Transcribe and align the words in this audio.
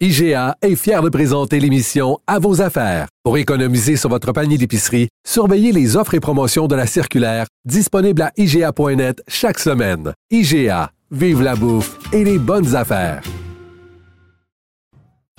IGA 0.00 0.56
est 0.60 0.74
fier 0.74 1.02
de 1.02 1.08
présenter 1.08 1.60
l'émission 1.60 2.18
À 2.26 2.40
vos 2.40 2.60
affaires. 2.60 3.06
Pour 3.22 3.38
économiser 3.38 3.96
sur 3.96 4.10
votre 4.10 4.32
panier 4.32 4.58
d'épicerie, 4.58 5.08
surveillez 5.24 5.70
les 5.70 5.96
offres 5.96 6.14
et 6.14 6.20
promotions 6.20 6.66
de 6.66 6.74
la 6.74 6.88
circulaire 6.88 7.46
disponible 7.64 8.22
à 8.22 8.32
IGA.net 8.36 9.22
chaque 9.28 9.60
semaine. 9.60 10.12
IGA, 10.32 10.90
vive 11.12 11.42
la 11.42 11.54
bouffe 11.54 11.96
et 12.12 12.24
les 12.24 12.38
bonnes 12.38 12.74
affaires. 12.74 13.22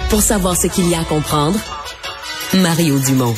Pour 0.09 0.21
savoir 0.21 0.55
ce 0.55 0.67
qu'il 0.67 0.89
y 0.89 0.95
a 0.95 1.01
à 1.01 1.03
comprendre, 1.03 1.59
Mario 2.53 2.97
Dumont. 2.99 3.35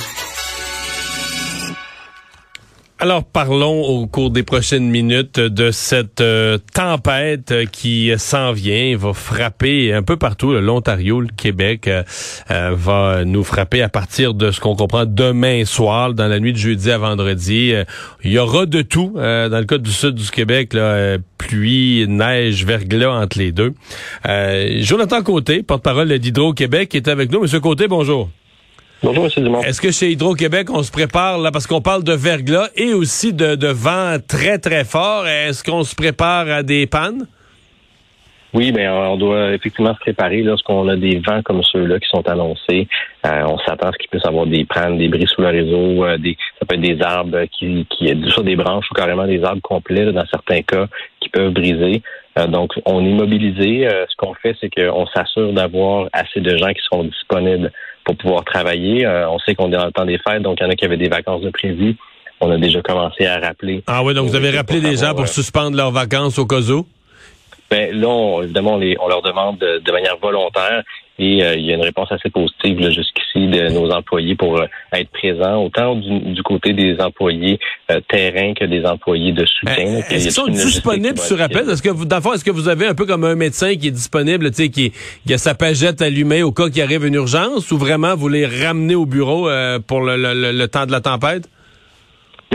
Alors 2.99 3.23
parlons 3.23 3.83
au 3.83 4.07
cours 4.07 4.31
des 4.31 4.41
prochaines 4.41 4.89
minutes 4.89 5.39
de 5.39 5.69
cette 5.69 6.19
euh, 6.19 6.57
tempête 6.73 7.53
qui 7.71 8.11
s'en 8.17 8.53
vient, 8.53 8.97
va 8.97 9.13
frapper 9.13 9.93
un 9.93 10.01
peu 10.01 10.17
partout, 10.17 10.53
l'Ontario, 10.53 11.21
le 11.21 11.27
Québec, 11.27 11.87
euh, 11.87 12.01
euh, 12.49 12.71
va 12.75 13.23
nous 13.23 13.43
frapper 13.43 13.83
à 13.83 13.89
partir 13.89 14.33
de 14.33 14.49
ce 14.49 14.59
qu'on 14.59 14.75
comprend 14.75 15.05
demain 15.05 15.63
soir, 15.63 16.15
dans 16.15 16.27
la 16.27 16.39
nuit 16.39 16.53
de 16.53 16.57
jeudi 16.57 16.89
à 16.89 16.97
vendredi. 16.97 17.71
il 18.23 18.31
y 18.31 18.39
aura 18.39 18.65
de 18.65 18.81
tout 18.81 19.11
dans 19.15 19.59
le 19.59 19.65
cas 19.65 19.77
du 19.77 19.91
sud 19.91 20.15
du 20.15 20.31
Québec, 20.31 20.75
pluie, 21.37 22.07
neige, 22.07 22.65
verglas 22.65 23.11
entre 23.11 23.37
les 23.37 23.51
deux. 23.51 23.75
Jonathan 24.79 25.21
Côté, 25.21 25.61
porte-parole 25.61 26.17
d'Hydro-Québec, 26.17 26.95
est 26.95 27.07
avec 27.07 27.31
nous. 27.31 27.41
Monsieur 27.41 27.59
Côté, 27.59 27.87
bonjour. 27.87 28.29
Bonjour, 29.03 29.25
M. 29.25 29.43
Dumont. 29.43 29.61
Est-ce 29.61 29.79
que 29.79 29.91
chez 29.91 30.11
Hydro-Québec, 30.11 30.69
on 30.71 30.81
se 30.81 30.91
prépare, 30.91 31.37
là, 31.37 31.51
parce 31.51 31.67
qu'on 31.67 31.81
parle 31.81 32.03
de 32.03 32.13
verglas 32.13 32.69
et 32.75 32.93
aussi 32.93 33.31
de, 33.31 33.55
de 33.55 33.67
vent 33.67 34.17
très, 34.27 34.57
très 34.57 34.85
fort, 34.85 35.27
est-ce 35.27 35.63
qu'on 35.63 35.83
se 35.83 35.95
prépare 35.95 36.49
à 36.49 36.63
des 36.63 36.87
pannes? 36.87 37.27
Oui, 38.53 38.71
mais 38.71 38.87
on 38.87 39.17
doit 39.17 39.51
effectivement 39.51 39.93
se 39.93 39.99
préparer 39.99 40.41
lorsqu'on 40.41 40.87
a 40.87 40.95
des 40.95 41.19
vents 41.19 41.43
comme 41.43 41.61
ceux-là 41.61 41.99
qui 41.99 42.07
sont 42.09 42.27
annoncés. 42.27 42.87
Euh, 43.25 43.43
on 43.45 43.59
s'attend 43.59 43.89
à 43.89 43.91
ce 43.91 43.97
qu'il 43.97 44.09
puisse 44.09 44.25
avoir 44.25 44.47
des 44.47 44.65
pannes, 44.65 44.97
des 44.97 45.09
bris 45.09 45.27
sous 45.27 45.41
le 45.41 45.49
réseau, 45.49 46.03
euh, 46.03 46.17
des, 46.17 46.35
ça 46.57 46.65
peut 46.65 46.75
être 46.75 46.81
des 46.81 46.99
arbres 47.01 47.43
qui, 47.51 47.85
qui 47.89 48.05
des 48.05 48.55
branches 48.55 48.85
ou 48.89 48.95
carrément 48.95 49.27
des 49.27 49.43
arbres 49.43 49.61
complets 49.61 50.11
dans 50.11 50.25
certains 50.27 50.61
cas 50.63 50.87
qui 51.19 51.29
peuvent 51.29 51.51
briser. 51.51 52.01
Euh, 52.39 52.47
donc, 52.47 52.71
on 52.85 53.05
est 53.05 53.13
mobilisé. 53.13 53.87
ce 54.09 54.15
qu'on 54.17 54.33
fait, 54.33 54.55
c'est 54.61 54.73
qu'on 54.73 55.05
s'assure 55.07 55.53
d'avoir 55.53 56.07
assez 56.13 56.39
de 56.39 56.57
gens 56.57 56.69
qui 56.69 56.81
sont 56.91 57.03
disponibles 57.03 57.71
pour 58.07 58.15
pouvoir 58.15 58.45
travailler. 58.45 59.05
Euh, 59.05 59.29
on 59.29 59.37
sait 59.39 59.53
qu'on 59.53 59.67
est 59.67 59.75
dans 59.75 59.85
le 59.85 59.91
temps 59.91 60.05
des 60.05 60.17
fêtes, 60.17 60.41
donc 60.41 60.57
il 60.61 60.63
y 60.63 60.65
en 60.65 60.69
a 60.69 60.75
qui 60.75 60.85
avaient 60.85 60.95
des 60.95 61.09
vacances 61.09 61.41
de 61.41 61.49
prévues. 61.49 61.97
On 62.39 62.49
a 62.49 62.57
déjà 62.57 62.81
commencé 62.81 63.25
à 63.25 63.37
rappeler. 63.37 63.83
Ah 63.85 64.01
oui, 64.01 64.13
donc 64.13 64.27
vous 64.27 64.35
avez 64.35 64.51
rappelé 64.51 64.79
des 64.79 64.95
gens 64.95 65.11
pour 65.11 65.23
euh, 65.23 65.27
suspendre 65.27 65.75
leurs 65.75 65.91
vacances 65.91 66.39
au 66.39 66.45
cas 66.45 66.61
où? 66.61 66.87
Ben, 67.69 67.93
là, 67.99 68.07
on, 68.07 68.43
évidemment, 68.43 68.75
on, 68.75 69.07
leur 69.09 69.21
demande 69.21 69.57
de, 69.57 69.91
manière 69.91 70.15
volontaire 70.21 70.83
et 71.19 71.43
euh, 71.43 71.55
il 71.55 71.65
y 71.65 71.71
a 71.71 71.75
une 71.75 71.83
réponse 71.83 72.11
assez 72.11 72.29
positive 72.29 72.89
jusqu'ici 72.89 73.47
de 73.47 73.69
nos 73.69 73.89
employés 73.91 74.35
pour 74.35 74.61
être 74.93 75.09
présents, 75.11 75.63
autant 75.63 75.95
du, 75.95 76.43
côté 76.43 76.73
des 76.73 76.99
employés 76.99 77.59
terrain 78.07 78.53
que 78.53 78.65
des 78.65 78.85
employés 78.85 79.31
de 79.31 79.45
soutien. 79.45 79.75
Est-ce 79.75 80.09
qu'ils 80.09 80.31
sont 80.31 80.47
disponibles 80.47 81.17
sur 81.17 81.41
appel? 81.41 81.69
Est-ce 81.69 81.81
que 81.81 81.89
vous, 81.89 82.05
dans 82.05 82.17
est-ce 82.33 82.43
que 82.43 82.51
vous 82.51 82.67
avez 82.67 82.87
un 82.87 82.95
peu 82.95 83.05
comme 83.05 83.23
un 83.23 83.35
médecin 83.35 83.75
qui 83.75 83.87
est 83.87 83.91
disponible, 83.91 84.49
tu 84.51 84.63
sais, 84.63 84.69
qui, 84.69 84.91
qui, 85.25 85.33
a 85.33 85.37
sa 85.37 85.55
pagette 85.55 86.01
allumée 86.01 86.43
au 86.43 86.51
cas 86.51 86.69
qu'il 86.69 86.81
arrive 86.81 87.05
une 87.05 87.15
urgence, 87.15 87.71
ou 87.71 87.77
vraiment 87.77 88.15
vous 88.15 88.29
les 88.29 88.45
ramenez 88.45 88.95
au 88.95 89.05
bureau 89.05 89.49
euh, 89.49 89.79
pour 89.79 90.01
le, 90.01 90.15
le, 90.17 90.67
temps 90.67 90.85
de 90.85 90.91
la 90.91 91.01
tempête? 91.01 91.49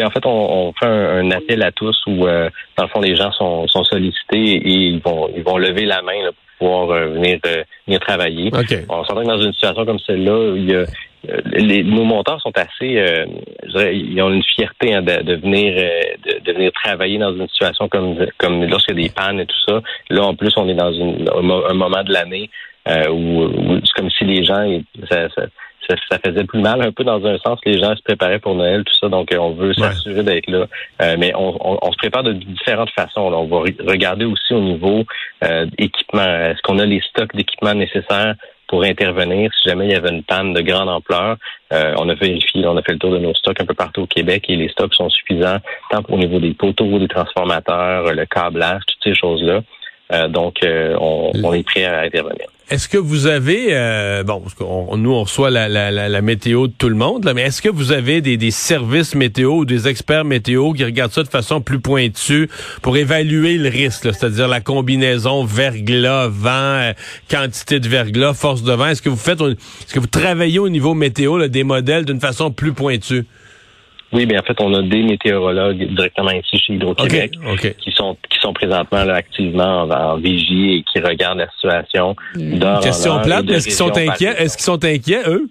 en 0.02 0.10
fait, 0.10 0.24
on, 0.24 0.72
fait 0.78 0.86
un, 0.86 1.30
appel 1.30 1.62
à 1.62 1.70
tous 1.70 1.96
où, 2.06 2.26
euh, 2.26 2.48
dans 2.76 2.84
le 2.84 2.88
fond, 2.88 3.00
les 3.00 3.14
gens 3.14 3.30
sont, 3.32 3.68
sont 3.68 3.84
sollicités 3.84 4.56
et 4.56 4.72
ils 4.88 5.00
vont, 5.00 5.28
ils 5.36 5.42
vont 5.42 5.58
lever 5.58 5.84
la 5.84 6.02
main 6.02 6.12
pour 6.22 6.34
pouvoir 6.62 6.90
euh, 6.90 7.08
venir, 7.08 7.38
venir 7.86 8.00
travailler. 8.00 8.50
On 8.88 9.04
s'entend 9.04 9.22
que 9.22 9.26
dans 9.26 9.42
une 9.42 9.52
situation 9.52 9.84
comme 9.84 9.98
celle-là, 9.98 10.54
il 10.56 10.70
y 10.70 10.76
a, 10.76 10.84
les, 11.52 11.82
nos 11.82 12.04
montants 12.04 12.38
sont 12.38 12.52
assez, 12.56 12.98
euh, 12.98 13.26
je 13.64 13.70
dirais, 13.70 13.96
ils 13.96 14.20
ont 14.22 14.32
une 14.32 14.42
fierté 14.42 14.94
hein, 14.94 15.02
de, 15.02 15.22
de, 15.22 15.34
venir, 15.36 15.74
de, 16.44 16.52
venir 16.52 16.72
travailler 16.72 17.18
dans 17.18 17.34
une 17.34 17.48
situation 17.48 17.88
comme 17.88 18.26
comme 18.38 18.64
lorsqu'il 18.64 18.98
y 18.98 19.00
a 19.00 19.08
des 19.08 19.14
pannes 19.14 19.40
et 19.40 19.46
tout 19.46 19.62
ça. 19.68 19.80
Là, 20.10 20.22
en 20.22 20.34
plus, 20.34 20.52
on 20.56 20.68
est 20.68 20.74
dans 20.74 20.92
une, 20.92 21.28
un, 21.28 21.74
moment 21.74 22.02
de 22.02 22.12
l'année 22.12 22.50
où, 23.08 23.44
où 23.44 23.80
c'est 23.84 23.92
comme 23.94 24.10
si 24.10 24.24
les 24.24 24.44
gens, 24.44 24.66
ça, 25.08 25.28
ça, 25.30 25.42
ça, 26.10 26.18
faisait 26.18 26.44
plus 26.44 26.60
mal 26.60 26.82
un 26.82 26.92
peu 26.92 27.04
dans 27.04 27.24
un 27.24 27.38
sens. 27.38 27.58
Les 27.64 27.78
gens 27.78 27.94
se 27.96 28.02
préparaient 28.02 28.38
pour 28.38 28.54
Noël, 28.54 28.84
tout 28.84 28.94
ça, 29.00 29.08
donc 29.08 29.32
euh, 29.32 29.38
on 29.38 29.52
veut 29.52 29.74
s'assurer 29.74 30.22
d'être 30.22 30.50
là. 30.50 30.66
Euh, 31.00 31.16
mais 31.18 31.32
on, 31.34 31.92
se 31.92 31.96
prépare 31.96 32.22
de 32.22 32.32
différentes 32.32 32.90
façons. 32.90 33.20
on 33.20 33.46
va 33.46 33.58
regarder 33.86 34.24
aussi 34.24 34.54
au 34.54 34.60
niveau 34.60 35.04
euh, 35.44 35.66
équipement. 35.78 36.22
Est-ce 36.22 36.62
qu'on 36.62 36.78
a 36.78 36.86
les 36.86 37.00
stocks 37.00 37.34
d'équipements 37.34 37.74
nécessaires 37.74 38.34
pour 38.68 38.84
intervenir? 38.84 39.50
Si 39.54 39.68
jamais 39.68 39.86
il 39.86 39.92
y 39.92 39.96
avait 39.96 40.10
une 40.10 40.22
panne 40.22 40.52
de 40.52 40.60
grande 40.60 40.88
ampleur. 40.88 41.36
on 41.70 42.08
a 42.08 42.14
vérifié, 42.14 42.66
on 42.66 42.76
a 42.76 42.82
fait 42.82 42.92
le 42.92 42.98
tour 42.98 43.12
de 43.12 43.18
nos 43.18 43.34
stocks 43.34 43.60
un 43.60 43.66
peu 43.66 43.74
partout 43.74 44.02
au 44.02 44.06
Québec 44.06 44.44
et 44.48 44.56
les 44.56 44.68
stocks 44.68 44.94
sont 44.94 45.10
suffisants 45.10 45.58
tant 45.90 46.02
au 46.08 46.16
niveau 46.16 46.38
des 46.38 46.54
poteaux, 46.54 46.98
des 46.98 47.08
transformateurs, 47.08 48.12
le 48.12 48.26
câblage, 48.26 48.82
toutes 48.86 49.02
ces 49.04 49.14
choses-là. 49.14 49.62
Donc, 50.28 50.58
on, 50.62 51.52
est 51.52 51.62
prêt 51.62 51.84
à 51.84 52.00
intervenir. 52.00 52.46
Est-ce 52.72 52.88
que 52.88 52.96
vous 52.96 53.26
avez, 53.26 53.66
euh, 53.72 54.22
bon, 54.22 54.42
nous 54.96 55.12
on 55.12 55.24
reçoit 55.24 55.50
la, 55.50 55.68
la, 55.68 55.90
la, 55.90 56.22
météo 56.22 56.68
de 56.68 56.72
tout 56.72 56.88
le 56.88 56.94
monde, 56.94 57.24
là, 57.24 57.34
mais 57.34 57.42
est-ce 57.42 57.60
que 57.60 57.68
vous 57.68 57.92
avez 57.92 58.22
des, 58.22 58.38
des, 58.38 58.50
services 58.50 59.14
météo 59.14 59.58
ou 59.58 59.64
des 59.66 59.88
experts 59.88 60.24
météo 60.24 60.72
qui 60.72 60.82
regardent 60.82 61.12
ça 61.12 61.22
de 61.22 61.28
façon 61.28 61.60
plus 61.60 61.80
pointue 61.80 62.48
pour 62.80 62.96
évaluer 62.96 63.58
le 63.58 63.68
risque, 63.68 64.04
c'est-à-dire 64.14 64.48
la 64.48 64.62
combinaison 64.62 65.44
verglas, 65.44 66.28
vent, 66.28 66.48
euh, 66.50 66.92
quantité 67.30 67.78
de 67.78 67.88
verglas, 67.88 68.32
force 68.32 68.62
de 68.62 68.72
vent? 68.72 68.86
Est-ce 68.86 69.02
que 69.02 69.10
vous 69.10 69.16
faites, 69.16 69.42
est-ce 69.42 69.92
que 69.92 70.00
vous 70.00 70.06
travaillez 70.06 70.58
au 70.58 70.70
niveau 70.70 70.94
météo 70.94 71.36
là, 71.36 71.48
des 71.48 71.64
modèles 71.64 72.06
d'une 72.06 72.20
façon 72.20 72.50
plus 72.50 72.72
pointue? 72.72 73.26
Oui, 74.12 74.26
bien 74.26 74.40
en 74.40 74.42
fait, 74.42 74.60
on 74.60 74.72
a 74.74 74.82
des 74.82 75.02
météorologues 75.02 75.88
directement 75.94 76.32
ici 76.32 76.58
chez 76.58 76.74
Hydro-Québec 76.74 77.32
qui 77.78 77.92
sont 77.92 78.16
qui 78.30 78.38
sont 78.40 78.52
présentement 78.52 79.04
là, 79.04 79.14
activement 79.14 79.82
en, 79.82 80.16
vigie 80.16 80.74
et 80.74 80.82
qui 80.82 81.00
regardent 81.00 81.38
la 81.38 81.50
situation. 81.50 82.14
Une 82.34 82.60
question 82.82 83.20
plate, 83.20 83.48
est-ce 83.50 83.64
qu'ils 83.64 83.74
sont 83.74 83.96
inquiets? 83.96 84.34
Est-ce 84.36 84.56
qu'ils 84.56 84.64
sont 84.64 84.84
inquiets, 84.84 85.22
eux? 85.26 85.48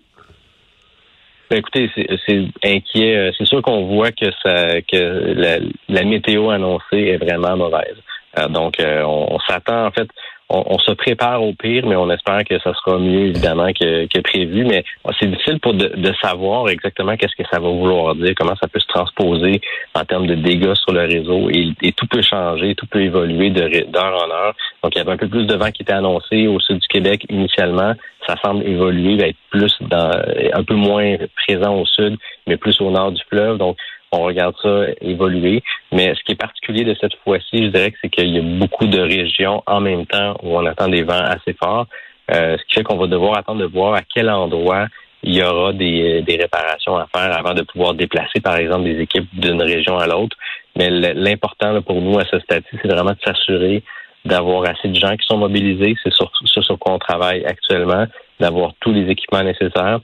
Ben, 1.49 1.57
écoutez, 1.57 1.89
c'est 2.25 2.47
inquiet. 2.63 3.17
Euh, 3.17 3.31
c'est 3.37 3.45
sûr 3.45 3.61
qu'on 3.61 3.85
voit 3.87 4.11
que 4.13 4.31
ça 4.41 4.81
que 4.81 5.59
la, 5.89 6.03
météo 6.05 6.49
annoncée 6.49 6.97
est 6.97 7.17
vraiment 7.17 7.57
mauvaise. 7.57 7.97
Euh, 8.37 8.47
donc, 8.47 8.79
euh, 8.79 9.03
on 9.03 9.37
s'attend 9.39 9.87
en 9.87 9.91
fait 9.91 10.07
on, 10.51 10.79
se 10.79 10.91
prépare 10.91 11.43
au 11.43 11.53
pire, 11.53 11.85
mais 11.85 11.95
on 11.95 12.09
espère 12.11 12.43
que 12.43 12.59
ça 12.59 12.73
sera 12.73 12.97
mieux, 12.97 13.27
évidemment, 13.27 13.71
que, 13.73 14.21
prévu. 14.21 14.65
Mais 14.65 14.83
c'est 15.19 15.27
difficile 15.27 15.59
pour 15.59 15.73
de, 15.73 16.13
savoir 16.21 16.69
exactement 16.69 17.15
qu'est-ce 17.15 17.35
que 17.35 17.47
ça 17.51 17.59
va 17.59 17.69
vouloir 17.69 18.15
dire, 18.15 18.33
comment 18.37 18.55
ça 18.61 18.67
peut 18.67 18.79
se 18.79 18.87
transposer 18.87 19.61
en 19.95 20.03
termes 20.03 20.27
de 20.27 20.35
dégâts 20.35 20.73
sur 20.75 20.91
le 20.91 21.01
réseau. 21.01 21.49
Et, 21.49 21.91
tout 21.93 22.07
peut 22.07 22.21
changer, 22.21 22.75
tout 22.75 22.85
peut 22.87 23.01
évoluer 23.01 23.49
d'heure 23.49 24.25
en 24.25 24.29
heure. 24.31 24.55
Donc, 24.83 24.93
il 24.95 24.97
y 24.97 25.01
avait 25.01 25.11
un 25.11 25.17
peu 25.17 25.27
plus 25.27 25.45
de 25.45 25.55
vent 25.55 25.71
qui 25.71 25.83
était 25.83 25.93
annoncé 25.93 26.47
au 26.47 26.59
sud 26.59 26.79
du 26.79 26.87
Québec 26.87 27.25
initialement. 27.29 27.93
Ça 28.27 28.35
semble 28.43 28.65
évoluer, 28.67 29.17
va 29.17 29.27
être 29.27 29.37
plus 29.49 29.75
dans, 29.81 30.11
un 30.53 30.63
peu 30.63 30.75
moins 30.75 31.15
présent 31.47 31.75
au 31.75 31.85
sud, 31.85 32.17
mais 32.47 32.57
plus 32.57 32.79
au 32.81 32.91
nord 32.91 33.11
du 33.11 33.21
fleuve. 33.29 33.57
Donc, 33.57 33.77
on 34.11 34.23
regarde 34.23 34.55
ça 34.61 34.85
évoluer. 35.01 35.63
Mais 35.91 36.13
ce 36.15 36.23
qui 36.23 36.33
est 36.33 36.35
particulier 36.35 36.83
de 36.83 36.95
cette 36.99 37.15
fois-ci, 37.23 37.65
je 37.65 37.67
dirais 37.67 37.91
que 37.91 37.97
c'est 38.01 38.09
qu'il 38.09 38.29
y 38.29 38.39
a 38.39 38.41
beaucoup 38.41 38.87
de 38.87 38.99
régions 38.99 39.63
en 39.65 39.79
même 39.81 40.05
temps 40.05 40.35
où 40.43 40.57
on 40.57 40.65
attend 40.65 40.87
des 40.87 41.03
vents 41.03 41.13
assez 41.13 41.53
forts. 41.53 41.87
Euh, 42.31 42.57
ce 42.57 42.63
qui 42.65 42.75
fait 42.75 42.83
qu'on 42.83 42.97
va 42.97 43.07
devoir 43.07 43.37
attendre 43.37 43.61
de 43.61 43.65
voir 43.65 43.93
à 43.93 44.01
quel 44.01 44.29
endroit 44.29 44.87
il 45.23 45.35
y 45.35 45.43
aura 45.43 45.73
des, 45.73 46.21
des 46.23 46.37
réparations 46.37 46.97
à 46.97 47.07
faire 47.15 47.37
avant 47.37 47.53
de 47.53 47.61
pouvoir 47.61 47.93
déplacer, 47.93 48.39
par 48.41 48.57
exemple, 48.57 48.85
des 48.85 48.99
équipes 48.99 49.27
d'une 49.33 49.61
région 49.61 49.97
à 49.97 50.07
l'autre. 50.07 50.35
Mais 50.75 50.89
l'important 50.89 51.79
pour 51.81 52.01
nous 52.01 52.17
à 52.19 52.25
ce 52.25 52.39
stade-ci, 52.39 52.77
c'est 52.81 52.87
vraiment 52.87 53.11
de 53.11 53.19
s'assurer 53.23 53.83
d'avoir 54.25 54.69
assez 54.69 54.87
de 54.87 54.95
gens 54.95 55.15
qui 55.15 55.25
sont 55.25 55.37
mobilisés. 55.37 55.95
C'est 56.03 56.13
sur, 56.13 56.31
ce 56.45 56.61
sur 56.61 56.79
quoi 56.79 56.93
on 56.93 56.99
travaille 56.99 57.45
actuellement, 57.45 58.05
d'avoir 58.39 58.71
tous 58.79 58.93
les 58.93 59.09
équipements 59.09 59.43
nécessaires. 59.43 59.99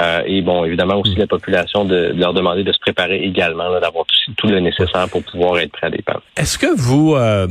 Euh, 0.00 0.22
et 0.26 0.42
bon, 0.42 0.64
évidemment 0.64 1.00
aussi 1.00 1.14
mm. 1.14 1.20
la 1.20 1.26
population 1.26 1.84
de, 1.84 2.12
leur 2.16 2.32
demander 2.32 2.64
de 2.64 2.72
se 2.72 2.78
préparer 2.78 3.22
également, 3.22 3.70
d'avoir 3.80 4.04
tout, 4.36 4.46
le 4.46 4.60
nécessaire 4.60 5.08
pour 5.10 5.22
pouvoir 5.22 5.58
être 5.58 5.72
prêt 5.72 5.86
à 5.86 5.90
des 5.90 6.02
Est-ce 6.36 6.58
que 6.58 6.74
vous, 6.76 7.14
euh, 7.14 7.46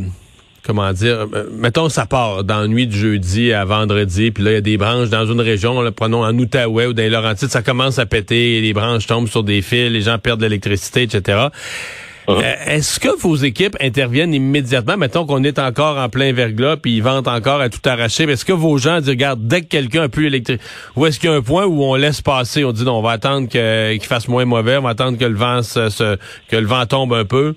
comment 0.66 0.92
dire, 0.94 1.28
euh, 1.34 1.50
mettons 1.51 1.90
ça 1.90 2.06
part 2.06 2.44
dans 2.44 2.62
la 2.62 2.68
nuit 2.68 2.88
de 2.88 2.94
jeudi 2.94 3.54
à 3.54 3.66
vendredi, 3.66 4.31
puis 4.31 4.44
là 4.44 4.51
il 4.51 4.56
y 4.56 4.57
a 4.57 4.62
des 4.62 4.78
branches 4.78 5.10
dans 5.10 5.25
une 5.25 5.42
région, 5.42 5.81
là, 5.81 5.92
prenons 5.92 6.24
en 6.24 6.38
Outaouais 6.38 6.88
ou 6.88 6.94
dans 6.94 7.04
les 7.04 7.10
Laurentides, 7.10 7.50
ça 7.50 7.62
commence 7.62 8.00
à 8.00 8.06
péter, 8.06 8.62
les 8.62 8.74
branches 8.74 9.07
tombent 9.07 9.28
sur 9.28 9.44
des 9.44 9.62
fils, 9.62 9.92
les 9.92 10.01
gens 10.01 10.18
perdent 10.18 10.40
de 10.40 10.45
l'électricité, 10.45 11.04
etc. 11.04 11.48
Euh, 12.30 12.42
est-ce 12.68 13.00
que 13.00 13.10
vos 13.20 13.36
équipes 13.36 13.75
interviennent 13.81 14.34
immédiatement? 14.34 14.98
Mettons 14.98 15.25
qu'on 15.25 15.44
est 15.44 15.60
encore 15.60 15.98
en 15.98 16.10
plein 16.10 16.31
verglas, 16.31 16.78
puis 16.78 16.96
ils 16.96 17.04
vendent 17.04 17.28
encore 17.28 17.60
à 17.60 17.70
tout 17.70 17.81
arracher. 17.86 18.24
Est-ce 18.24 18.46
que 18.46 18.54
vos 18.54 18.78
gens 18.78 19.00
disent, 19.00 19.10
regarde, 19.10 19.46
dès 19.46 19.62
que 19.62 19.68
quelqu'un 19.68 20.04
a 20.04 20.10
plus 20.10 20.25
l'électrique, 20.25 20.62
ou 20.96 21.06
est-ce 21.06 21.20
qu'il 21.20 21.30
y 21.30 21.34
a 21.34 21.36
un 21.36 21.42
point 21.42 21.66
où 21.66 21.84
on 21.84 21.96
laisse 21.96 22.22
passer, 22.22 22.64
on 22.64 22.72
dit, 22.72 22.84
non, 22.84 23.00
on 23.00 23.02
va 23.02 23.12
attendre 23.12 23.48
qu'il 23.50 24.08
fasse 24.08 24.28
moins 24.28 24.46
mauvais, 24.46 24.78
on 24.78 24.81
va 24.81 24.90
attendre 24.90 25.18
que 25.18 25.25
le 25.25 25.36
vent 25.36 25.62
se, 25.64 26.18
que 26.48 26.56
le 26.56 26.68
vent 26.68 26.86
tombe 26.86 27.14
un 27.14 27.25
peu? 27.25 27.56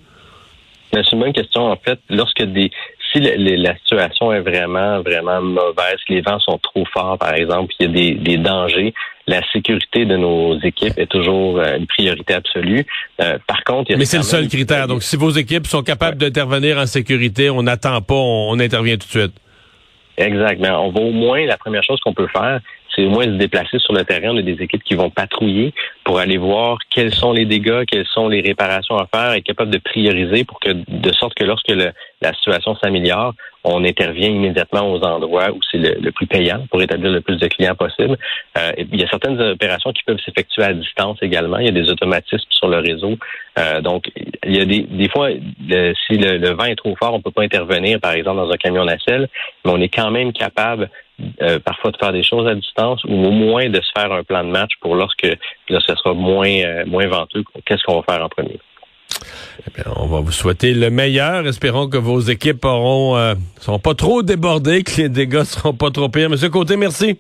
C'est 0.93 1.13
une 1.13 1.21
bonne 1.21 1.33
question. 1.33 1.63
En 1.63 1.77
fait, 1.77 1.99
lorsque 2.09 2.43
des 2.43 2.71
si 3.17 3.57
la 3.57 3.77
situation 3.77 4.33
est 4.33 4.41
vraiment, 4.41 5.01
vraiment 5.01 5.41
mauvaise, 5.41 5.99
les 6.09 6.21
vents 6.21 6.41
sont 6.41 6.59
trop 6.59 6.85
forts, 6.93 7.19
par 7.19 7.35
exemple, 7.35 7.73
il 7.79 7.87
y 7.87 7.89
a 7.89 7.93
des, 7.93 8.15
des 8.15 8.37
dangers, 8.37 8.93
la 9.27 9.41
sécurité 9.53 10.05
de 10.05 10.17
nos 10.17 10.59
équipes 10.61 10.99
est 10.99 11.11
toujours 11.11 11.59
euh, 11.59 11.77
une 11.79 11.87
priorité 11.87 12.35
absolue. 12.35 12.87
Euh, 13.21 13.39
par 13.47 13.65
contre, 13.65 13.91
il 13.91 13.93
y 13.93 13.95
a 13.97 13.99
mais 13.99 14.05
c'est 14.05 14.19
le 14.19 14.23
seul 14.23 14.49
critère. 14.49 14.87
Donc, 14.87 15.03
si 15.03 15.17
vos 15.17 15.31
équipes 15.31 15.67
sont 15.67 15.83
capables 15.83 16.17
d'intervenir 16.17 16.79
en 16.79 16.87
sécurité, 16.87 17.51
on 17.51 17.63
n'attend 17.63 18.01
pas, 18.03 18.15
on, 18.15 18.59
intervient 18.61 18.97
tout 18.97 19.07
de 19.07 19.23
suite. 19.23 19.35
Exact. 20.17 20.61
Mais 20.61 20.71
on 20.71 20.91
va 20.91 21.01
au 21.01 21.11
moins, 21.11 21.45
la 21.45 21.57
première 21.57 21.83
chose 21.83 21.99
qu'on 22.01 22.15
peut 22.15 22.29
faire, 22.29 22.61
c'est 22.97 23.05
au 23.05 23.11
moins 23.11 23.25
se 23.25 23.31
déplacer 23.31 23.79
sur 23.79 23.93
le 23.93 24.05
terrain. 24.05 24.31
On 24.31 24.39
a 24.39 24.43
des 24.43 24.61
équipes 24.63 24.83
qui 24.83 24.95
vont 24.95 25.11
patrouiller 25.11 25.75
pour 26.05 26.19
aller 26.19 26.39
voir 26.39 26.79
quels 26.91 27.15
sont 27.15 27.33
les 27.33 27.45
dégâts, 27.45 27.85
quelles 27.87 28.07
sont 28.07 28.29
les 28.29 28.41
réparations 28.41 28.97
à 28.97 29.07
faire, 29.07 29.33
être 29.33 29.45
capable 29.45 29.71
de 29.71 29.79
prioriser 29.79 30.45
pour 30.45 30.59
que, 30.59 30.71
de 30.73 31.13
sorte 31.13 31.35
que 31.35 31.45
lorsque 31.45 31.69
la 31.69 32.33
situation 32.33 32.75
s'améliore, 32.77 33.35
on 33.69 33.85
intervient 33.85 34.29
immédiatement 34.29 34.93
aux 34.93 35.03
endroits 35.03 35.51
où 35.51 35.59
c'est 35.71 35.79
le, 35.79 36.13
plus 36.13 36.27
payant 36.27 36.65
pour 36.71 36.81
établir 36.81 37.11
le 37.11 37.21
plus 37.21 37.37
de 37.37 37.49
clients 37.49 37.75
possible. 37.75 38.17
Euh, 38.57 38.73
il 38.79 39.01
y 39.01 39.03
a 39.03 39.09
certaines 39.09 39.41
opérations 39.41 39.93
qui 39.93 40.03
peuvent 40.05 40.21
s'effectuer 40.25 40.63
à 40.63 40.73
distance 40.73 41.19
également. 41.21 41.59
Il 41.59 41.67
y 41.67 41.69
a 41.69 41.73
des 41.73 41.91
automatismes 41.91 42.47
sur 42.51 42.69
le 42.69 42.79
réseau. 42.79 43.17
Euh, 43.59 43.81
donc, 43.81 44.11
il 44.45 44.57
y 44.57 44.61
a 44.61 44.65
des, 44.65 44.83
des 44.83 45.09
fois, 45.09 45.31
si 45.31 46.17
le, 46.17 46.55
vent 46.55 46.65
est 46.65 46.77
trop 46.77 46.95
fort, 46.97 47.15
on 47.15 47.21
peut 47.21 47.33
pas 47.33 47.43
intervenir, 47.43 47.99
par 47.99 48.13
exemple, 48.13 48.37
dans 48.39 48.51
un 48.51 48.57
camion 48.57 48.85
nacelle, 48.85 49.29
mais 49.65 49.73
on 49.73 49.81
est 49.81 49.93
quand 49.93 50.11
même 50.11 50.33
capable 50.33 50.89
euh, 51.43 51.59
parfois 51.61 51.91
de 51.91 51.97
faire 51.97 52.13
des 52.13 52.23
choses 52.23 52.47
à 52.47 52.55
distance 52.55 53.03
ou 53.05 53.13
au 53.13 53.31
moins 53.31 53.69
de 53.69 53.81
se 53.81 53.91
faire 53.97 54.13
un 54.13 54.23
plan 54.23 54.45
de 54.45 54.51
match 54.51 54.73
pour 54.81 54.95
lorsque 54.95 55.27
là, 55.69 55.79
ce 55.87 55.95
sera 55.95 56.15
moins, 56.15 56.85
moins 56.87 57.07
venteux, 57.07 57.45
qu'est-ce 57.65 57.83
qu'on 57.85 58.01
va 58.01 58.03
faire 58.03 58.25
en 58.25 58.29
premier? 58.29 58.59
Eh 59.77 59.83
on 59.97 60.07
va 60.07 60.21
vous 60.21 60.33
souhaiter 60.33 60.75
le 60.75 60.91
meilleur. 60.91 61.47
Espérons 61.47 61.89
que 61.89 61.97
vos 61.97 62.21
équipes 62.21 62.65
auront 62.65 63.17
euh, 63.17 63.35
sont 63.61 63.79
pas 63.79 63.95
trop 63.95 64.23
débordées, 64.23 64.83
que 64.83 65.03
les 65.03 65.09
dégâts 65.09 65.43
seront 65.45 65.73
pas 65.73 65.91
trop 65.91 66.09
pires. 66.09 66.31
Monsieur 66.31 66.51
Côté, 66.51 66.77
merci. 66.77 67.19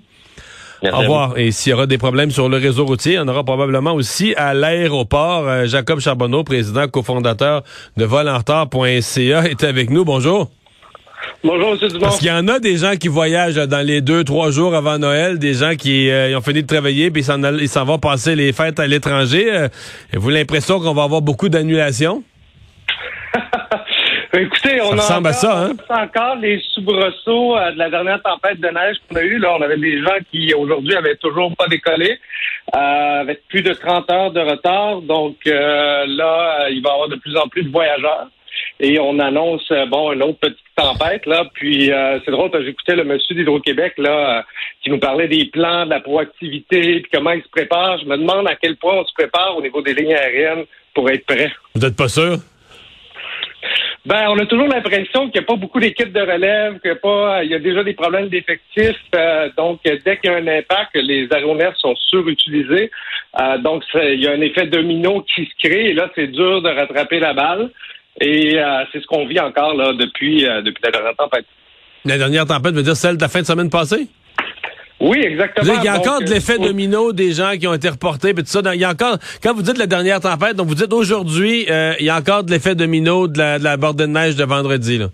Au 0.83 0.99
revoir. 0.99 1.39
Et 1.39 1.53
s'il 1.53 1.71
y 1.71 1.73
aura 1.73 1.87
des 1.87 1.97
problèmes 1.97 2.31
sur 2.31 2.49
le 2.49 2.59
réseau 2.59 2.85
routier, 2.85 3.19
on 3.19 3.27
aura 3.29 3.45
probablement 3.45 3.95
aussi 3.95 4.35
à 4.35 4.53
l'aéroport. 4.53 5.49
Euh, 5.49 5.67
Jacob 5.67 6.01
Charbonneau, 6.01 6.45
président 6.45 6.87
cofondateur 6.87 7.63
de 7.97 8.05
volenretard.ca, 8.05 9.45
est 9.49 9.65
avec 9.65 9.91
nous. 9.91 10.05
Bonjour. 10.05 10.51
Bonjour, 11.45 11.73
M. 11.73 11.89
Dumont. 11.89 12.01
Parce 12.01 12.19
qu'il 12.19 12.29
y 12.29 12.33
en 12.33 12.49
a 12.49 12.59
des 12.59 12.77
gens 12.77 12.97
qui 12.97 13.09
voyagent 13.09 13.55
dans 13.55 13.87
les 13.87 14.01
deux, 14.01 14.25
trois 14.25 14.51
jours 14.51 14.75
avant 14.75 14.99
Noël, 14.99 15.39
des 15.39 15.55
gens 15.55 15.75
qui 15.77 16.11
euh, 16.11 16.37
ont 16.37 16.41
fini 16.41 16.63
de 16.63 16.67
travailler 16.67 17.11
puis 17.11 17.23
ils 17.23 17.69
s'en 17.69 17.85
vont 17.85 17.99
passer 17.99 18.35
les 18.35 18.53
fêtes 18.53 18.81
à 18.81 18.87
l'étranger. 18.87 19.49
Euh, 19.53 19.69
avez-vous 20.13 20.31
l'impression 20.31 20.81
qu'on 20.81 20.95
va 20.95 21.05
avoir 21.05 21.23
beaucoup 21.23 21.49
d'annulations? 21.49 22.23
Écoutez, 24.33 24.81
on 24.83 24.99
a 24.99 25.19
encore, 25.19 25.33
ça, 25.33 25.67
hein? 25.67 25.73
encore 25.89 26.37
les 26.37 26.61
soubresauts 26.75 27.57
euh, 27.57 27.73
de 27.73 27.79
la 27.79 27.91
dernière 27.91 28.21
tempête 28.23 28.61
de 28.61 28.69
neige 28.69 28.97
qu'on 29.09 29.17
a 29.17 29.23
eue. 29.23 29.39
Là, 29.39 29.55
on 29.59 29.63
avait 29.63 29.79
des 29.79 30.03
gens 30.03 30.19
qui 30.31 30.53
aujourd'hui 30.53 30.95
avaient 30.95 31.17
toujours 31.17 31.55
pas 31.57 31.69
décollé, 31.69 32.19
avec 32.73 33.47
plus 33.49 33.63
de 33.63 33.73
30 33.73 34.11
heures 34.11 34.33
de 34.33 34.41
retard. 34.41 35.01
Donc 35.01 35.37
là, 35.47 36.69
il 36.71 36.83
va 36.83 36.91
y 36.91 36.93
avoir 36.93 37.09
de 37.09 37.17
plus 37.17 37.37
en 37.37 37.49
plus 37.49 37.63
de 37.63 37.71
voyageurs 37.71 38.29
et 38.81 38.99
on 38.99 39.19
annonce 39.19 39.67
euh, 39.71 39.87
bon 39.87 40.13
une 40.13 40.23
autre 40.23 40.39
petite 40.39 40.59
tempête 40.77 41.27
là. 41.27 41.45
Puis 41.55 41.91
euh, 41.91 42.19
c'est 42.25 42.31
drôle, 42.31 42.51
j'écoutais 42.65 42.97
le 42.97 43.05
monsieur 43.05 43.35
d'Hydro-Québec 43.35 43.95
là 43.99 44.39
euh, 44.39 44.43
qui 44.83 44.91
nous 44.91 44.99
parlait 44.99 45.29
des 45.29 45.47
plans, 45.47 45.85
de 45.85 45.91
la 45.91 46.01
proactivité, 46.01 47.01
puis 47.01 47.11
comment 47.13 47.33
il 47.33 47.43
se 47.43 47.49
prépare. 47.49 47.99
Je 47.99 48.07
me 48.07 48.17
demande 48.17 48.47
à 48.47 48.55
quel 48.57 48.77
point 48.77 48.95
on 48.95 49.05
se 49.05 49.15
prépare 49.15 49.57
au 49.57 49.63
niveau 49.63 49.81
des 49.83 49.95
lignes 49.95 50.15
aériennes 50.15 50.65
pour 50.95 51.09
être 51.11 51.25
prêt. 51.27 51.51
Vous 51.75 51.81
n'êtes 51.81 51.97
pas 51.97 52.09
sûr? 52.09 52.37
Ben, 54.05 54.29
on 54.29 54.39
a 54.39 54.47
toujours 54.47 54.69
l'impression 54.69 55.29
qu'il 55.29 55.41
n'y 55.41 55.45
a 55.45 55.49
pas 55.49 55.57
beaucoup 55.57 55.81
d'équipes 55.81 56.13
de 56.13 56.21
relève, 56.21 56.79
qu'il 56.79 56.91
y 56.91 56.95
a 56.95 56.97
pas, 56.97 57.43
il 57.43 57.51
y 57.51 57.55
a 57.55 57.59
déjà 57.59 57.83
des 57.83 57.95
problèmes 57.95 58.29
d'effectifs. 58.29 58.95
donc, 59.57 59.81
dès 59.83 60.19
qu'il 60.19 60.31
y 60.31 60.33
a 60.33 60.37
un 60.37 60.47
impact, 60.47 60.95
les 60.95 61.27
aéronefs 61.33 61.77
sont 61.79 61.97
surutilisés. 61.97 62.93
donc, 63.65 63.83
il 63.95 64.23
y 64.23 64.29
a 64.29 64.31
un 64.31 64.41
effet 64.43 64.67
domino 64.67 65.23
qui 65.23 65.47
se 65.47 65.69
crée. 65.69 65.87
Et 65.87 65.93
là, 65.93 66.09
c'est 66.15 66.29
dur 66.29 66.63
de 66.63 66.69
rattraper 66.69 67.19
la 67.19 67.33
balle. 67.33 67.71
Et 68.21 68.59
euh, 68.59 68.85
c'est 68.93 69.01
ce 69.01 69.07
qu'on 69.07 69.27
vit 69.27 69.41
encore 69.41 69.75
là 69.75 69.93
depuis, 69.93 70.47
euh, 70.47 70.63
depuis 70.63 70.83
la 70.83 70.91
dernière 70.91 71.17
tempête. 71.17 71.45
La 72.05 72.19
dernière 72.19 72.47
tempête 72.47 72.75
veut 72.75 72.83
dire 72.83 72.97
celle 72.97 73.17
de 73.17 73.23
la 73.23 73.29
fin 73.29 73.41
de 73.41 73.47
semaine 73.47 73.71
passée? 73.71 74.07
Oui, 74.99 75.21
exactement. 75.23 75.75
Il 75.77 75.85
y 75.85 75.89
a 75.89 75.99
encore 75.99 76.21
de 76.21 76.31
l'effet 76.31 76.55
euh, 76.55 76.69
domino 76.69 77.13
des 77.13 77.33
gens 77.33 77.53
qui 77.61 77.67
ont 77.67 77.75
été 77.75 77.91
reportés, 77.91 78.33
puis 78.33 78.43
tout 78.45 78.49
ça. 78.49 78.63
Il 78.73 78.81
y 78.81 78.85
a 78.85 78.91
encore, 78.91 79.19
quand 79.43 79.53
vous 79.53 79.61
dites 79.61 79.77
la 79.77 79.87
dernière 79.87 80.21
tempête, 80.21 80.57
donc 80.57 80.69
vous 80.69 80.75
dites 80.75 80.93
aujourd'hui, 80.93 81.67
il 81.69 82.07
y 82.07 82.09
a 82.09 82.17
encore 82.17 82.45
de 82.45 82.51
l'effet 82.51 82.75
domino 82.75 83.29
de 83.29 83.37
la, 83.37 83.59
de 83.59 83.65
la 83.65 83.77
bordée 83.77 84.05
de 84.05 84.09
neige 84.09 84.37
de 84.37 84.45
vendredi. 84.45 84.97
Là. 84.97 85.09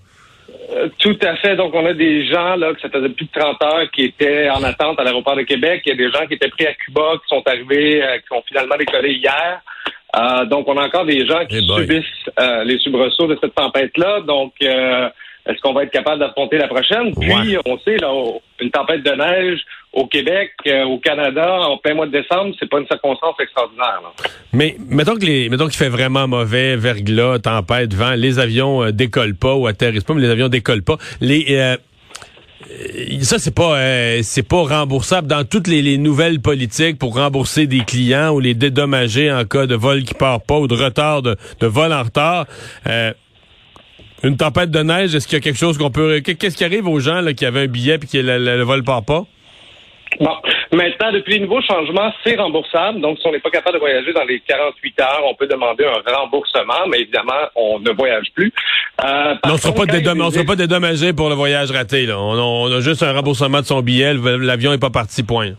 tout 1.00 1.19
à 1.22 1.34
fait. 1.37 1.56
Donc, 1.56 1.75
on 1.75 1.84
a 1.84 1.94
des 1.94 2.25
gens 2.26 2.54
là 2.54 2.72
que 2.72 2.81
ça 2.81 2.88
faisait 2.88 3.08
plus 3.08 3.26
de 3.26 3.32
30 3.32 3.62
heures 3.64 3.90
qui 3.90 4.04
étaient 4.04 4.49
en 4.50 4.62
attente 4.62 5.00
à 5.00 5.02
l'aéroport 5.02 5.34
de 5.34 5.43
Québec. 5.43 5.82
Il 5.84 5.88
y 5.88 5.93
a 5.93 5.96
des 5.96 6.12
gens 6.12 6.25
qui 6.28 6.34
étaient 6.34 6.50
pris 6.50 6.66
à 6.66 6.75
Cuba, 6.75 7.14
qui 7.14 7.34
sont 7.34 7.43
arrivés, 7.44 8.04
qui 8.28 8.37
ont 8.37 8.44
finalement 8.46 8.76
décollé 8.78 9.14
hier. 9.14 9.60
Donc, 10.49 10.69
on 10.69 10.76
a 10.76 10.87
encore 10.87 11.06
des 11.06 11.26
gens 11.26 11.44
qui 11.46 11.58
subissent 11.60 12.21
euh, 12.38 12.64
les 12.64 12.79
soubresauts 12.79 13.26
de 13.26 13.38
cette 13.40 13.55
tempête-là. 13.55 14.20
Donc, 14.20 14.52
euh, 14.62 15.08
est-ce 15.46 15.61
qu'on 15.61 15.73
va 15.73 15.82
être 15.82 15.90
capable 15.90 16.20
d'affronter 16.20 16.58
la 16.58 16.69
prochaine? 16.69 17.12
Puis, 17.19 17.56
on 17.67 17.79
sait, 17.79 17.96
là, 17.96 18.12
une 18.61 18.70
tempête 18.70 19.02
de 19.02 19.11
neige 19.11 19.61
au 19.93 20.06
Québec, 20.06 20.52
au 20.87 20.99
Canada, 20.99 21.61
en 21.62 21.76
plein 21.79 21.94
mois 21.94 22.06
de 22.06 22.12
décembre, 22.12 22.55
c'est 22.58 22.69
pas 22.69 22.79
une 22.79 22.87
circonstance 22.87 23.34
extraordinaire. 23.40 24.00
Mais 24.52 24.76
mettons 24.88 25.17
que 25.17 25.26
les, 25.26 25.49
mettons 25.49 25.67
qu'il 25.67 25.76
fait 25.76 25.88
vraiment 25.88 26.29
mauvais, 26.29 26.76
verglas, 26.76 27.40
tempête, 27.40 27.93
vent, 27.93 28.14
les 28.17 28.38
avions 28.38 28.90
décollent 28.90 29.35
pas 29.35 29.55
ou 29.55 29.67
atterrissent 29.67 30.05
pas, 30.05 30.14
mais 30.14 30.23
les 30.23 30.31
avions 30.31 30.49
décollent 30.49 30.85
pas. 30.85 30.96
Les 31.20 31.44
euh, 31.50 31.76
ça 33.23 33.38
c'est 33.38 33.55
pas 33.55 33.76
euh, 33.76 34.20
c'est 34.23 34.47
pas 34.47 34.62
remboursable 34.62 35.29
dans 35.29 35.44
toutes 35.44 35.69
les, 35.69 35.99
nouvelles 35.99 36.41
politiques 36.41 36.99
pour 36.99 37.16
rembourser 37.16 37.66
des 37.66 37.81
clients 37.81 38.31
ou 38.31 38.40
les 38.40 38.54
dédommager 38.54 39.33
en 39.33 39.45
cas 39.45 39.66
de 39.66 39.75
vol 39.75 40.02
qui 40.02 40.14
part 40.14 40.40
pas 40.42 40.59
ou 40.59 40.66
de 40.66 40.75
retard 40.75 41.23
de, 41.23 41.37
vol 41.61 41.92
en 41.92 42.02
retard. 42.02 42.47
Euh, 42.87 43.12
une 44.25 44.37
tempête 44.37 44.71
de 44.71 44.81
neige, 44.81 45.14
est-ce 45.14 45.26
qu'il 45.26 45.37
y 45.37 45.40
a 45.40 45.42
quelque 45.42 45.59
chose 45.59 45.78
qu'on 45.78 45.90
peut 45.90 46.21
qu'est-ce 46.21 46.57
qui 46.57 46.64
arrive 46.64 46.87
aux 46.87 47.00
gens 47.00 47.21
là, 47.21 47.33
qui 47.33 47.45
avaient 47.45 47.62
un 47.62 47.66
billet 47.66 47.99
puis 47.99 48.09
que 48.09 48.19
le, 48.19 48.38
le 48.38 48.62
vol 48.62 48.85
part 48.85 49.04
pas? 49.04 49.25
Bon, 50.21 50.37
maintenant, 50.73 51.12
depuis 51.12 51.35
les 51.35 51.40
nouveaux 51.40 51.62
changements, 51.62 52.12
c'est 52.25 52.37
remboursable. 52.37 53.00
Donc, 53.00 53.19
si 53.19 53.26
on 53.26 53.33
n'est 53.33 53.40
pas 53.40 53.50
capable 53.50 53.75
de 53.75 53.81
voyager 53.81 54.12
dans 54.12 54.25
les 54.25 54.40
48 54.40 55.00
heures, 55.00 55.23
on 55.25 55.35
peut 55.35 55.47
demander 55.47 55.85
un 55.85 56.12
remboursement, 56.14 56.87
mais 56.88 57.00
évidemment, 57.00 57.49
on 57.54 57.78
ne 57.81 57.90
voyage 57.92 58.26
plus. 58.35 58.52
Euh, 59.04 59.34
on 59.44 59.52
ne 59.52 59.56
sera, 59.56 59.72
pas 60.44 60.56
dédommagé 60.56 61.12
pour 61.12 61.28
le 61.28 61.34
voyage 61.34 61.70
raté. 61.70 62.06
Là. 62.06 62.20
On, 62.20 62.70
a, 62.70 62.80
juste 62.80 63.02
un 63.02 63.12
remboursement 63.12 63.61
de 63.61 63.66
son 63.66 63.80
billet. 63.80 64.14
L'avion 64.14 64.70
n'est 64.70 64.78
pas 64.78 64.90
parti, 64.90 65.22
point. 65.22 65.52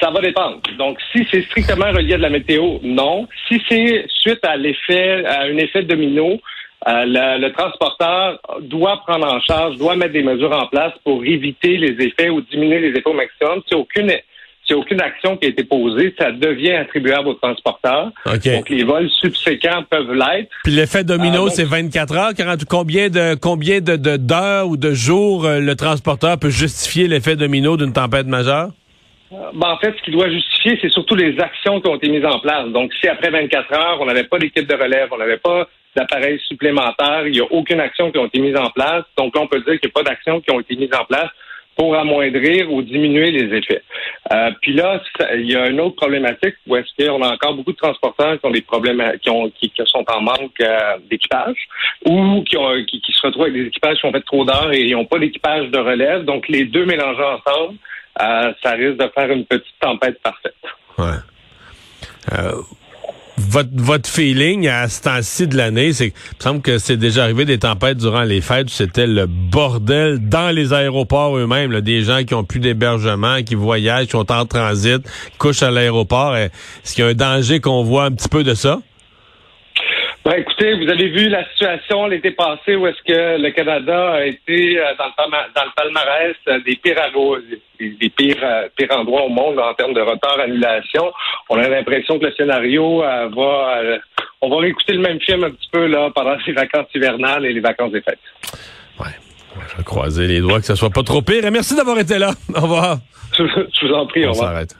Ça 0.00 0.10
va 0.10 0.20
dépendre. 0.20 0.60
Donc, 0.78 0.98
si 1.12 1.26
c'est 1.30 1.42
strictement 1.42 1.90
relié 1.92 2.14
à 2.14 2.16
de 2.16 2.22
la 2.22 2.30
météo, 2.30 2.78
non. 2.82 3.28
Si 3.48 3.62
c'est 3.68 4.06
suite 4.08 4.44
à 4.44 4.56
l'effet, 4.56 5.24
à 5.26 5.42
un 5.42 5.56
effet 5.56 5.82
domino, 5.82 6.40
euh, 6.86 7.04
le, 7.06 7.48
transporteur 7.52 8.40
doit 8.62 9.00
prendre 9.06 9.26
en 9.26 9.40
charge, 9.40 9.76
doit 9.76 9.96
mettre 9.96 10.12
des 10.12 10.22
mesures 10.22 10.52
en 10.52 10.66
place 10.66 10.92
pour 11.02 11.24
éviter 11.24 11.76
les 11.76 12.04
effets 12.04 12.28
ou 12.28 12.40
diminuer 12.42 12.80
les 12.80 12.88
effets 12.88 13.08
au 13.08 13.14
maximum. 13.14 13.62
Si 13.68 13.74
aucune 13.74 14.10
si 14.66 14.74
aucune 14.74 15.00
action 15.00 15.36
qui 15.36 15.46
a 15.46 15.48
été 15.50 15.64
posée, 15.64 16.14
ça 16.18 16.32
devient 16.32 16.72
attribuable 16.72 17.28
au 17.28 17.34
transporteur. 17.34 18.12
Donc, 18.26 18.70
les 18.70 18.84
vols 18.84 19.10
subséquents 19.10 19.82
peuvent 19.88 20.12
l'être. 20.12 20.50
Puis 20.64 20.72
l'effet 20.72 21.04
domino, 21.04 21.46
euh, 21.46 21.50
c'est 21.50 21.64
24 21.64 22.16
heures. 22.16 22.30
Combien 22.68 23.08
de 23.08 23.34
combien 23.34 23.80
de 23.80 23.96
d'heures 24.16 24.68
ou 24.68 24.76
de 24.76 24.92
jours 24.92 25.44
euh, 25.44 25.60
le 25.60 25.76
transporteur 25.76 26.38
peut 26.38 26.50
justifier 26.50 27.08
l'effet 27.08 27.36
domino 27.36 27.76
d'une 27.76 27.92
tempête 27.92 28.26
majeure? 28.26 28.70
Ben, 29.30 29.68
en 29.68 29.78
fait, 29.78 29.94
ce 29.98 30.02
qu'il 30.04 30.14
doit 30.14 30.30
justifier, 30.30 30.78
c'est 30.80 30.90
surtout 30.90 31.14
les 31.14 31.38
actions 31.40 31.80
qui 31.80 31.88
ont 31.88 31.96
été 31.96 32.08
mises 32.08 32.24
en 32.24 32.38
place. 32.38 32.68
Donc, 32.68 32.92
si 33.00 33.08
après 33.08 33.30
24 33.30 33.72
heures, 33.72 33.98
on 34.00 34.06
n'avait 34.06 34.24
pas 34.24 34.38
d'équipe 34.38 34.66
de 34.66 34.74
relève, 34.74 35.08
on 35.10 35.18
n'avait 35.18 35.38
pas 35.38 35.68
d'appareils 35.96 36.40
supplémentaires. 36.48 37.26
Il 37.26 37.32
n'y 37.32 37.40
a 37.40 37.46
aucune 37.50 37.80
action 37.80 38.10
qui 38.10 38.18
a 38.18 38.24
été 38.24 38.40
mise 38.40 38.56
en 38.56 38.70
place. 38.70 39.04
Donc 39.16 39.34
là, 39.34 39.42
on 39.42 39.46
peut 39.46 39.60
dire 39.60 39.78
qu'il 39.80 39.88
n'y 39.88 39.92
a 39.92 40.02
pas 40.02 40.02
d'actions 40.02 40.40
qui 40.40 40.50
ont 40.50 40.60
été 40.60 40.76
mises 40.76 40.94
en 40.98 41.04
place 41.04 41.30
pour 41.76 41.96
amoindrir 41.96 42.72
ou 42.72 42.82
diminuer 42.82 43.30
les 43.30 43.56
effets. 43.56 43.82
Euh, 44.32 44.50
puis 44.60 44.72
là, 44.72 45.00
il 45.34 45.50
y 45.50 45.56
a 45.56 45.68
une 45.68 45.80
autre 45.80 45.96
problématique 45.96 46.54
où 46.66 46.76
est-ce 46.76 46.88
qu'on 46.96 47.22
a 47.22 47.32
encore 47.32 47.54
beaucoup 47.54 47.72
de 47.72 47.76
transporteurs 47.76 48.38
qui 48.38 48.46
ont 48.46 48.50
des 48.50 48.62
problèmes, 48.62 49.02
qui, 49.22 49.30
ont, 49.30 49.50
qui, 49.50 49.72
sont 49.84 50.04
en 50.08 50.20
manque 50.20 50.60
euh, 50.60 50.98
d'équipage 51.10 51.56
ou 52.06 52.42
qui, 52.44 52.56
se 52.56 53.26
retrouvent 53.26 53.44
avec 53.44 53.54
des 53.54 53.66
équipages 53.66 53.98
qui 53.98 54.06
ont 54.06 54.12
fait 54.12 54.22
trop 54.22 54.44
d'heures 54.44 54.72
et 54.72 54.82
ils 54.82 54.92
n'ont 54.92 55.04
pas 55.04 55.18
d'équipage 55.18 55.70
de 55.70 55.78
relève. 55.78 56.24
Donc, 56.24 56.48
les 56.48 56.64
deux 56.64 56.86
mélangés 56.86 57.22
ensemble, 57.22 57.78
euh, 58.22 58.52
ça 58.62 58.72
risque 58.72 58.98
de 58.98 59.10
faire 59.14 59.30
une 59.30 59.44
petite 59.44 59.74
tempête 59.80 60.20
parfaite. 60.22 60.54
Ouais. 60.98 61.18
Votre, 63.54 64.08
feeling 64.08 64.66
à 64.66 64.88
ce 64.88 65.02
temps-ci 65.02 65.46
de 65.46 65.56
l'année, 65.56 65.92
c'est 65.92 66.10
que 66.10 66.16
il 66.16 66.36
me 66.38 66.42
semble 66.42 66.60
que 66.60 66.78
c'est 66.78 66.96
déjà 66.96 67.22
arrivé 67.22 67.44
des 67.44 67.60
tempêtes 67.60 67.98
durant 67.98 68.24
les 68.24 68.40
fêtes, 68.40 68.68
c'était 68.68 69.06
le 69.06 69.26
bordel 69.26 70.28
dans 70.28 70.52
les 70.52 70.72
aéroports 70.72 71.36
eux-mêmes, 71.36 71.80
des 71.80 72.02
gens 72.02 72.24
qui 72.24 72.34
ont 72.34 72.42
plus 72.42 72.58
d'hébergement, 72.58 73.44
qui 73.44 73.54
voyagent, 73.54 74.06
qui 74.06 74.10
sont 74.10 74.32
en 74.32 74.44
transit, 74.44 75.00
couchent 75.38 75.62
à 75.62 75.70
l'aéroport. 75.70 76.34
Est-ce 76.34 76.94
qu'il 76.94 77.04
y 77.04 77.06
a 77.06 77.10
un 77.10 77.14
danger 77.14 77.60
qu'on 77.60 77.84
voit 77.84 78.06
un 78.06 78.10
petit 78.10 78.28
peu 78.28 78.42
de 78.42 78.54
ça? 78.54 78.80
Ben, 80.24 80.36
écoutez, 80.38 80.72
vous 80.72 80.90
avez 80.90 81.08
vu 81.10 81.28
la 81.28 81.46
situation 81.50 82.06
l'été 82.06 82.30
passé 82.30 82.76
où 82.76 82.86
est-ce 82.86 83.02
que 83.06 83.38
le 83.38 83.50
Canada 83.50 84.14
a 84.14 84.24
été 84.24 84.80
euh, 84.80 84.94
dans 84.96 85.04
le, 85.04 85.54
dans 85.54 85.64
le 85.64 85.70
palmarès 85.76 86.34
euh, 86.48 86.60
des 86.64 86.76
pires, 86.76 86.96
des, 87.78 88.08
pires, 88.08 88.42
euh, 88.42 88.68
pires 88.74 88.96
endroits 88.98 89.24
au 89.24 89.28
monde 89.28 89.58
en 89.58 89.74
termes 89.74 89.92
de 89.92 90.00
retard, 90.00 90.40
annulation. 90.40 91.12
On 91.50 91.58
a 91.58 91.68
l'impression 91.68 92.18
que 92.18 92.24
le 92.24 92.32
scénario 92.32 93.00
va... 93.00 93.82
on 94.40 94.48
va 94.48 94.56
réécouter 94.56 94.94
le 94.94 95.02
même 95.02 95.20
film 95.20 95.44
un 95.44 95.50
petit 95.50 95.68
peu 95.70 95.84
là 95.86 96.08
pendant 96.14 96.36
les 96.46 96.52
vacances 96.54 96.88
hivernales 96.94 97.44
et 97.44 97.52
les 97.52 97.60
vacances 97.60 97.92
des 97.92 98.00
fêtes. 98.00 98.18
Ouais. 98.98 99.12
Je 99.70 99.76
vais 99.76 99.84
croiser 99.84 100.26
les 100.26 100.40
doigts 100.40 100.58
que 100.58 100.66
ce 100.66 100.74
soit 100.74 100.88
pas 100.88 101.02
trop 101.02 101.20
pire. 101.20 101.44
Et 101.44 101.50
merci 101.50 101.76
d'avoir 101.76 101.98
été 101.98 102.18
là. 102.18 102.30
Au 102.56 102.62
revoir. 102.62 102.96
Je, 103.36 103.42
vous 103.42 103.92
en 103.92 104.06
prie. 104.06 104.24
On 104.24 104.30
au 104.30 104.32
revoir. 104.32 104.52
s'arrête. 104.52 104.70